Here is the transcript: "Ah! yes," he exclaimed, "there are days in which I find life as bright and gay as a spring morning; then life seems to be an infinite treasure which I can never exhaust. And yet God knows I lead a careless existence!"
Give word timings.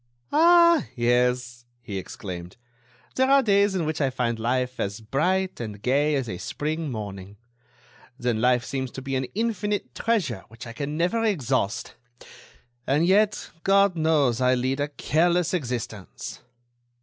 "Ah! 0.31 0.87
yes," 0.95 1.65
he 1.79 1.99
exclaimed, 1.99 2.57
"there 3.13 3.29
are 3.29 3.43
days 3.43 3.75
in 3.75 3.85
which 3.85 4.01
I 4.01 4.09
find 4.09 4.39
life 4.39 4.79
as 4.79 4.99
bright 4.99 5.59
and 5.59 5.79
gay 5.79 6.15
as 6.15 6.27
a 6.27 6.39
spring 6.39 6.89
morning; 6.89 7.37
then 8.17 8.41
life 8.41 8.65
seems 8.65 8.89
to 8.93 9.01
be 9.03 9.15
an 9.15 9.27
infinite 9.35 9.93
treasure 9.93 10.43
which 10.47 10.65
I 10.65 10.73
can 10.73 10.97
never 10.97 11.23
exhaust. 11.23 11.93
And 12.87 13.05
yet 13.05 13.51
God 13.63 13.95
knows 13.95 14.41
I 14.41 14.55
lead 14.55 14.79
a 14.79 14.87
careless 14.87 15.53
existence!" 15.53 16.41